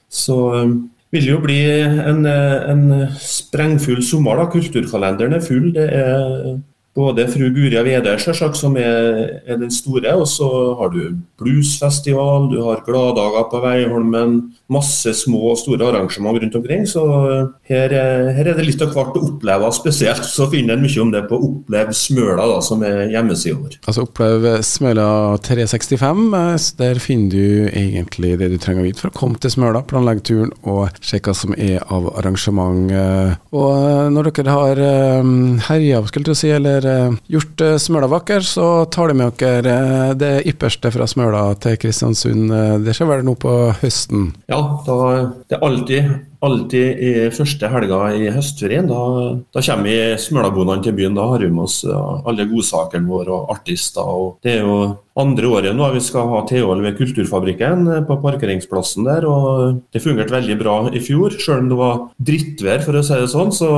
Så 0.09 0.37
um, 0.57 0.75
vil 1.13 1.25
det 1.25 1.31
jo 1.31 1.41
bli 1.43 1.59
en, 1.69 2.25
en 2.25 2.83
sprengfull 3.21 4.01
sommer. 4.05 4.41
da, 4.41 4.49
Kulturkalenderen 4.51 5.37
er 5.37 5.45
full. 5.45 5.71
Det 5.75 5.87
er 5.87 6.59
både 6.99 7.25
fru 7.31 7.47
Guria 7.55 7.83
Vedøy, 7.85 8.17
selvsagt, 8.21 8.57
som 8.59 8.75
er, 8.79 9.41
er, 9.45 9.57
den 9.59 9.71
store. 9.73 10.13
Og 10.19 10.27
så 10.29 10.49
har 10.79 10.91
du 10.93 11.01
bluesfestival, 11.39 12.49
du 12.51 12.59
har 12.65 12.83
gladdager 12.87 13.47
på 13.51 13.61
Veiholmen. 13.63 14.39
Masse 14.69 15.13
små 15.17 15.53
og 15.53 15.59
store 15.61 15.87
arrangement 15.89 16.39
rundt 16.41 16.57
omkring. 16.59 16.85
Så 16.89 17.03
her, 17.69 17.95
her 18.35 18.51
er 18.51 18.57
det 18.57 18.67
litt 18.67 18.83
av 18.85 18.93
hvert 18.95 19.17
å 19.17 19.23
oppleve. 19.31 19.71
Spesielt 19.75 20.27
så 20.27 20.49
finner 20.51 20.75
en 20.75 20.85
mye 20.85 21.03
om 21.03 21.13
det 21.13 21.23
på 21.29 21.39
Opplev 21.49 21.93
Smøla, 21.95 22.47
da, 22.51 22.59
som 22.65 22.83
er 22.85 23.07
hjemmesida 23.13 23.57
vår. 23.59 23.79
Altså 23.85 24.05
Opplev 24.07 24.49
Smøla 24.65 25.09
365. 25.45 26.25
Der 26.79 27.01
finner 27.03 27.33
du 27.33 27.69
egentlig 27.69 28.35
det 28.41 28.51
du 28.53 28.57
trenger 28.61 28.83
å 28.83 28.89
vite 28.89 29.03
for 29.03 29.13
å 29.13 29.17
komme 29.17 29.39
til 29.41 29.53
Smøla, 29.53 29.83
planlegge 29.89 30.25
turen 30.31 30.53
og 30.67 30.89
sjekke 31.01 31.31
hva 31.31 31.37
som 31.37 31.55
er 31.57 31.79
av 31.87 32.11
arrangement. 32.19 32.91
Og 33.55 34.13
når 34.13 34.31
dere 34.31 34.55
har 34.55 34.83
herja, 35.69 36.01
skulle 36.09 36.33
jeg 36.33 36.41
si, 36.41 36.51
eller 36.53 36.88
gjort 37.31 37.63
Smøla 37.81 38.09
vakker, 38.11 38.45
så 38.45 38.67
tar 38.91 39.11
det 39.11 39.17
med 39.19 39.37
dere 39.41 39.75
det 40.19 40.31
ypperste 40.49 40.91
fra 40.93 41.07
Smøla 41.09 41.43
til 41.61 41.77
Kristiansund. 41.81 42.53
Det 42.85 42.95
skjer 42.95 43.09
vel 43.11 43.25
nå 43.27 43.35
på 43.39 43.55
høsten? 43.81 44.31
Ja, 44.51 44.59
det 44.85 45.57
er 45.57 45.65
alltid, 45.65 46.11
alltid 46.45 47.03
i 47.03 47.11
første 47.35 47.69
helga 47.71 47.99
i 48.15 48.29
høstferien. 48.33 48.87
Da, 48.89 49.01
da 49.53 49.63
kommer 49.65 49.89
vi 49.89 49.97
smølabondene 50.21 50.85
til 50.85 50.95
byen. 50.97 51.17
Da 51.17 51.27
har 51.33 51.43
vi 51.43 51.51
med 51.51 51.65
oss 51.67 51.81
alle 51.89 52.47
godsakene 52.49 53.09
våre 53.09 53.35
og 53.35 53.53
artister. 53.55 54.07
Og 54.07 54.39
det 54.45 54.57
er 54.57 54.67
jo 54.67 54.79
andre 55.19 55.49
året 55.51 55.75
nå 55.75 55.87
vi 55.91 56.01
skal 56.03 56.29
ha 56.31 56.41
THL 56.47 56.83
ved 56.83 56.95
Kulturfabrikken 56.95 57.87
eh, 57.91 58.03
på 58.07 58.19
parkeringsplassen 58.23 59.07
der. 59.07 59.27
og 59.27 59.81
Det 59.91 60.03
fungerte 60.03 60.35
veldig 60.35 60.57
bra 60.61 60.75
i 60.95 61.01
fjor. 61.03 61.35
Selv 61.35 61.65
om 61.65 61.71
det 61.71 61.79
var 61.79 62.03
drittvær, 62.29 62.83
for 62.85 62.99
å 62.99 63.03
si 63.05 63.19
det 63.19 63.31
sånn, 63.33 63.51
så, 63.55 63.71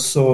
så 0.00 0.24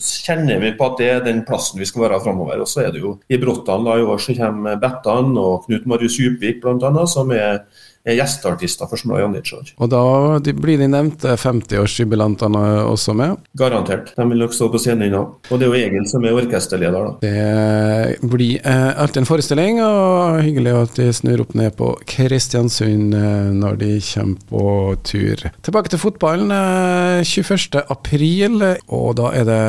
kjenner 0.00 0.62
vi 0.62 0.72
på 0.78 0.88
at 0.88 1.02
det 1.02 1.10
er 1.12 1.26
den 1.26 1.44
plassen 1.48 1.82
vi 1.82 1.88
skal 1.88 2.06
være 2.06 2.22
framover. 2.24 2.64
Og 2.64 2.70
så 2.70 2.86
er 2.86 2.94
det 2.94 3.04
jo 3.04 3.18
i 3.28 3.40
Bråttan 3.42 3.84
i 3.92 4.06
år 4.06 4.22
så 4.22 4.36
kommer 4.38 4.80
Bettan 4.80 5.36
og 5.36 5.66
Knut 5.66 5.84
Marius 5.90 6.16
Djupvik 6.20 6.62
bl.a., 6.64 7.06
som 7.10 7.30
er 7.34 7.66
gjesteartister 8.14 8.86
for 8.90 9.00
Smla 9.00 9.20
Janitsjar. 9.24 9.72
Og 9.82 9.90
da 9.90 10.02
blir 10.54 10.78
de 10.80 10.88
nevnte 10.90 11.34
50-årsjubilantene 11.40 12.62
også 12.86 13.14
med? 13.18 13.42
Garantert. 13.58 14.12
De 14.16 14.26
vil 14.30 14.44
nok 14.44 14.54
stå 14.54 14.68
på 14.72 14.80
scenen 14.82 15.10
nå. 15.12 15.22
Og 15.50 15.58
det 15.58 15.66
er 15.66 15.72
jo 15.72 15.80
Egil 15.80 16.06
som 16.10 16.24
er 16.26 16.36
orkesterleder, 16.38 17.08
da. 17.08 17.16
Det 17.26 18.30
blir 18.30 18.60
eh, 18.62 18.88
alltid 18.94 19.22
en 19.24 19.28
forestilling, 19.28 19.82
og 19.82 20.40
hyggelig 20.46 20.76
at 20.82 21.00
de 21.00 21.10
snur 21.16 21.42
opp 21.46 21.54
ned 21.58 21.74
på 21.78 21.92
Kristiansund 22.08 23.16
eh, 23.16 23.50
når 23.56 23.80
de 23.82 23.92
kommer 24.12 24.50
på 24.50 24.66
tur. 25.06 25.46
Tilbake 25.66 25.92
til 25.92 26.02
fotballen. 26.02 26.52
Eh, 26.54 27.24
21. 27.26 27.82
april, 27.90 28.62
og 28.86 29.16
da 29.18 29.32
er 29.34 29.48
det 29.48 29.62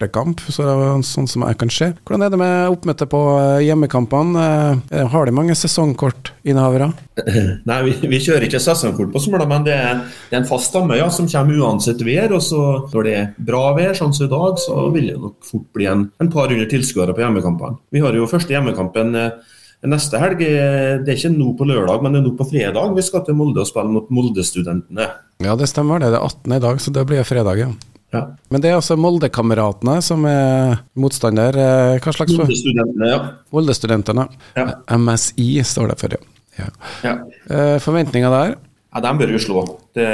bortekamp, 0.00 0.40
så 0.48 0.64
sånn 1.04 1.28
som 1.28 1.44
jeg 1.44 1.58
kan 1.60 1.70
se. 1.72 1.90
Hvordan 2.06 2.24
er 2.24 2.32
det 2.32 2.40
med 2.40 2.72
oppmøte 2.72 3.06
på 3.10 3.20
eh, 3.36 3.66
hjemmekampene? 3.66 4.44
Eh, 4.90 5.06
har 5.12 5.26
de 5.26 5.34
mange 5.34 5.54
sesongkortinnehavere? 5.58 6.90
Nei, 7.68 7.78
vi, 7.84 7.94
vi, 8.08 8.20
kjører 8.22 8.48
ikke 8.48 8.62
sesongkort 8.62 9.12
på 9.12 9.20
Smøla, 9.20 9.46
men 9.50 9.66
det 9.66 9.76
er, 9.76 10.02
det 10.30 10.38
er, 10.38 10.40
en 10.42 10.48
fast 10.48 10.70
stamme 10.70 10.96
ja, 10.96 11.10
som 11.12 11.28
kommer 11.28 11.60
uansett 11.60 12.02
vær. 12.06 12.32
og 12.32 12.42
så 12.44 12.62
Når 12.92 13.08
det 13.08 13.14
er 13.18 13.30
bra 13.36 13.64
vær, 13.76 13.94
sånn 13.98 14.14
som 14.16 14.28
i 14.28 14.32
dag, 14.32 14.60
så 14.62 14.88
vil 14.94 15.12
det 15.12 15.20
nok 15.20 15.38
fort 15.46 15.68
bli 15.76 15.88
en, 15.90 16.08
en 16.20 16.32
par 16.32 16.50
hundre 16.50 16.68
tilskuere 16.70 17.16
på 17.16 17.24
hjemmekampene. 17.24 17.80
Vi 17.92 18.04
har 18.04 18.16
jo 18.16 18.28
første 18.30 18.56
hjemmekampen 18.56 19.16
eh, 19.18 19.56
neste 19.90 20.20
helg. 20.20 20.40
Det 20.40 21.08
er 21.08 21.16
ikke 21.16 21.32
nå 21.32 21.54
på 21.56 21.68
lørdag, 21.68 22.02
men 22.04 22.16
det 22.16 22.22
er 22.22 22.28
nå 22.28 22.34
på 22.36 22.48
fredag. 22.48 22.96
Vi 22.96 23.04
skal 23.04 23.24
til 23.26 23.36
Molde 23.36 23.62
og 23.62 23.68
spille 23.68 23.92
mot 23.92 24.10
Molde-studentene. 24.12 25.08
Ja, 25.40 25.54
det 25.56 25.70
stemmer. 25.70 26.00
Det 26.00 26.10
er 26.10 26.18
det 26.18 26.26
18. 26.26 26.56
i 26.56 26.60
dag, 26.66 26.82
så 26.84 26.92
det 26.92 27.06
blir 27.08 27.24
fredag, 27.24 27.62
ja. 27.62 27.70
Ja. 28.10 28.24
Men 28.50 28.62
det 28.62 28.70
er 28.72 28.78
altså 28.78 28.96
Molde-kameratene 28.98 30.00
som 30.02 30.24
er 30.26 30.80
motstander? 30.98 31.54
Eh, 31.54 31.98
hva 32.02 32.14
slags 32.14 32.34
Molde-studentene, 32.34 33.10
ja. 33.10 33.20
Molde-studentene. 33.54 34.26
Ja. 34.58 34.66
MSI 34.98 35.52
står 35.66 35.92
det 35.92 35.98
for, 36.00 36.16
ja. 36.16 36.24
ja. 36.58 36.70
ja. 37.06 37.14
Eh, 37.46 37.76
Forventninger 37.82 38.34
der? 38.34 38.56
Ja, 38.90 39.04
De 39.04 39.12
bør 39.20 39.34
jo 39.36 39.42
slå. 39.42 39.62
Det, 39.94 40.08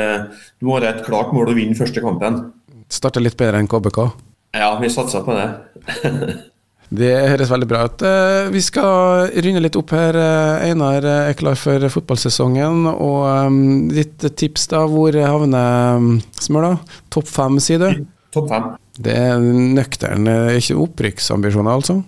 du 0.61 0.69
må 0.69 0.76
ha 0.76 0.91
et 0.91 1.00
klart 1.07 1.33
mål 1.33 1.55
å 1.55 1.57
vinne 1.57 1.79
første 1.79 2.03
kampen. 2.05 2.43
Starte 2.93 3.23
litt 3.25 3.38
bedre 3.41 3.62
enn 3.62 3.71
KBK? 3.71 4.03
Ja, 4.57 4.75
vi 4.81 4.93
satser 4.93 5.25
på 5.25 5.37
det. 5.37 5.49
Det 6.90 7.12
høres 7.33 7.50
veldig 7.50 7.69
bra 7.71 7.85
ut. 7.88 8.02
Eh, 8.07 8.49
vi 8.55 8.62
skal 8.62 9.31
runde 9.35 9.62
litt 9.64 9.78
opp 9.78 9.95
her. 9.97 10.19
Einar 10.62 11.07
er 11.11 11.38
klar 11.38 11.59
for 11.59 11.83
fotballsesongen. 11.97 12.87
Og 12.95 13.93
ditt 13.95 14.26
tips, 14.38 14.69
da. 14.71 14.85
Hvor 14.90 15.16
havner 15.19 16.21
Smøla? 16.38 16.76
Topp 17.11 17.31
fem, 17.31 17.59
sier 17.62 17.83
du? 17.83 18.05
Topp 18.37 18.52
fem. 18.52 18.69
Det 18.97 19.12
er 19.12 19.43
nøktern, 19.76 20.31
ikke 20.57 20.78
opprykksambisjoner, 20.87 21.75
altså? 21.75 21.99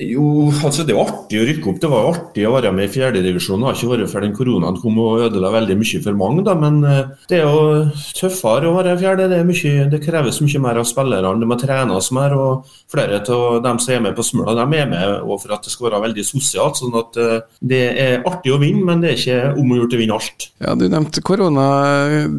Jo, 0.00 0.48
altså 0.64 0.84
det 0.86 0.94
er 0.94 1.02
artig 1.02 1.40
å 1.40 1.46
rykke 1.48 1.70
opp. 1.72 1.80
Det 1.82 1.90
var 1.92 2.08
artig 2.14 2.46
å 2.48 2.54
være 2.54 2.72
med 2.74 2.88
i 2.88 2.92
fjerdedivisjon. 2.94 3.64
Har 3.66 3.76
ikke 3.76 3.90
vært 3.92 4.12
før 4.12 4.24
den 4.24 4.36
koronaen 4.36 4.78
kom 4.80 4.98
og 5.02 5.26
ødela 5.26 5.52
veldig 5.52 5.76
mye 5.80 6.00
for 6.04 6.16
mange, 6.18 6.44
da. 6.46 6.54
Men 6.58 6.80
det 7.28 7.40
er 7.40 7.44
jo 7.44 7.84
tøffere 8.16 8.70
å 8.70 8.76
være 8.78 8.96
fjerde. 9.00 9.28
Det, 9.32 9.40
mye, 9.48 9.88
det 9.92 10.02
kreves 10.04 10.40
mye 10.44 10.62
mer 10.62 10.80
av 10.80 10.88
spillerne. 10.88 11.34
Det 11.42 11.50
må 11.50 11.58
trenes 11.60 12.10
mer. 12.16 12.36
Og 12.40 12.70
flere 12.90 13.20
av 13.20 13.60
dem 13.64 13.80
som 13.82 13.94
er 13.94 14.04
med 14.06 14.16
på 14.16 14.24
Smøla, 14.26 14.54
de 14.56 14.80
er 14.80 14.88
med 14.90 15.26
for 15.40 15.54
at 15.54 15.66
det 15.66 15.72
skal 15.74 15.88
være 15.90 16.02
veldig 16.06 16.24
sosialt. 16.26 16.80
sånn 16.80 16.96
at 16.98 17.20
det 17.60 17.82
er 18.00 18.24
artig 18.28 18.54
å 18.54 18.60
vinne, 18.62 18.84
men 18.86 19.02
det 19.02 19.12
er 19.12 19.18
ikke 19.20 19.38
om 19.60 19.72
å 19.74 19.80
gjøre 19.80 19.98
å 19.98 20.00
vinne 20.00 20.16
alt. 20.16 20.48
Ja, 20.62 20.74
Du 20.80 20.86
nevnte 20.88 21.22
korona. 21.24 21.66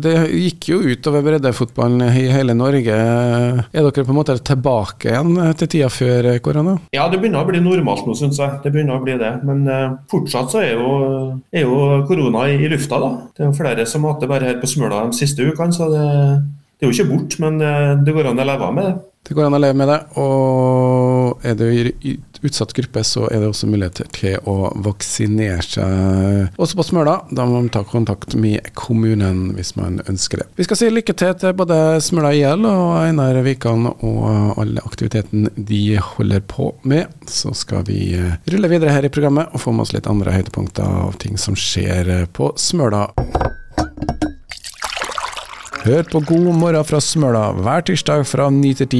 Det 0.01 0.15
gikk 0.31 0.71
jo 0.71 0.79
utover 0.81 1.23
breddefotballen 1.25 2.03
i 2.07 2.27
hele 2.31 2.55
Norge. 2.57 2.95
Er 2.95 3.67
dere 3.71 4.05
på 4.05 4.13
en 4.13 4.17
måte 4.17 4.37
tilbake 4.45 5.11
igjen 5.11 5.35
til 5.59 5.71
tida 5.75 5.89
før 5.91 6.31
korona? 6.43 6.77
Ja, 6.95 7.07
det 7.11 7.19
begynner 7.21 7.43
å 7.43 7.49
bli 7.49 7.50
normalt 7.59 8.05
nå, 8.07 8.15
syns 8.15 8.39
jeg. 8.39 8.61
Det 8.63 8.71
begynner 8.71 8.95
å 8.95 9.03
bli 9.03 9.17
det. 9.19 9.33
Men 9.47 9.65
uh, 9.67 9.97
fortsatt 10.11 10.53
så 10.53 10.61
er 10.63 10.79
jo, 10.79 10.93
er 11.51 11.67
jo 11.67 12.01
korona 12.07 12.47
i, 12.47 12.55
i, 12.61 12.69
lufta, 12.71 13.01
da. 13.03 13.11
Det 13.35 13.43
er 13.43 13.49
jo 13.49 13.57
flere 13.59 13.85
som 13.89 14.07
har 14.07 14.15
hatt 14.15 14.23
det 14.23 14.31
bare 14.31 14.47
her 14.47 14.61
på 14.61 14.69
Smøla 14.71 15.03
de 15.09 15.19
siste 15.19 15.43
ukene, 15.43 15.75
så 15.75 15.89
det, 15.91 16.05
det, 16.77 16.85
er 16.85 16.87
jo 16.87 16.95
ikke 16.95 17.09
bort. 17.11 17.39
Men 17.43 17.59
det, 17.59 17.73
det 18.07 18.15
går 18.15 18.31
an 18.31 18.39
å 18.39 18.47
leve 18.47 18.71
med 18.77 18.87
det. 18.87 18.95
Det 19.27 19.37
går 19.37 19.49
an 19.49 19.59
å 19.59 19.61
leve 19.65 19.77
med 19.83 19.91
det. 19.91 19.99
Og 20.21 20.80
er 21.43 21.57
det 21.59 21.71
i 22.01 22.17
utsatt 22.41 22.73
gruppe, 22.73 23.03
så 23.05 23.27
er 23.29 23.41
det 23.41 23.49
også 23.51 23.69
muligheter 23.69 24.07
til 24.15 24.37
å 24.49 24.71
vaksinere 24.81 25.61
seg 25.65 26.61
også 26.61 26.79
på 26.79 26.85
Smøla. 26.87 27.17
Da 27.29 27.45
må 27.45 27.59
man 27.59 27.69
ta 27.73 27.83
kontakt 27.87 28.35
med 28.35 28.71
kommunen 28.77 29.51
hvis 29.57 29.75
man 29.77 29.99
ønsker 30.09 30.41
det. 30.41 30.47
Vi 30.57 30.65
skal 30.65 30.79
si 30.79 30.89
lykke 30.91 31.15
til 31.17 31.35
til 31.41 31.55
både 31.57 31.77
Smøla 32.03 32.33
IL 32.37 32.65
og 32.69 32.95
Einar 33.03 33.41
Wikan 33.45 33.87
og 33.91 34.59
alle 34.61 34.83
aktiviteten 34.85 35.49
de 35.55 35.83
holder 36.01 36.41
på 36.49 36.71
med. 36.81 37.11
Så 37.29 37.53
skal 37.57 37.85
vi 37.89 38.15
rulle 38.17 38.71
videre 38.71 38.95
her 38.95 39.05
i 39.05 39.13
programmet 39.13 39.53
og 39.53 39.61
få 39.65 39.75
med 39.75 39.85
oss 39.85 39.95
litt 39.95 40.09
andre 40.09 40.33
høydepunkter 40.35 41.01
av 41.05 41.17
ting 41.21 41.37
som 41.41 41.57
skjer 41.57 42.13
på 42.33 42.53
Smøla. 42.59 43.09
Hør 45.81 46.05
på 46.05 46.19
God 46.29 46.51
morgen 46.61 46.85
fra 46.85 46.99
Smøla 47.01 47.47
hver 47.57 47.81
tirsdag 47.87 48.21
fra 48.29 48.51
9 48.53 48.73
til 48.83 48.87
10. 48.91 48.99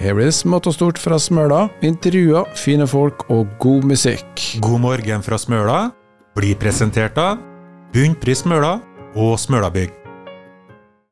Her 0.00 0.16
blir 0.16 0.30
det 0.30 0.36
smått 0.38 0.64
og 0.70 0.72
stort 0.72 1.00
fra 1.00 1.18
Smøla, 1.20 1.66
intervjuer, 1.84 2.48
fine 2.56 2.86
folk 2.88 3.26
og 3.28 3.52
god 3.60 3.84
musikk. 3.92 4.46
God 4.64 4.80
morgen 4.80 5.24
fra 5.26 5.36
Smøla 5.36 5.90
blir 6.32 6.56
presentert 6.56 7.20
av 7.20 7.36
Bunnpris 7.92 8.46
Smøla 8.46 8.78
og 9.12 9.36
Smølabygg. 9.44 10.01